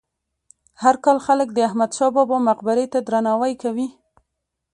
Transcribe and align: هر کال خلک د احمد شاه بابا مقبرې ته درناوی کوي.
هر 0.81 0.95
کال 1.03 1.17
خلک 1.25 1.47
د 1.53 1.57
احمد 1.67 1.91
شاه 1.97 2.11
بابا 2.15 2.37
مقبرې 2.49 2.85
ته 2.93 2.99
درناوی 3.07 3.53
کوي. 3.61 3.87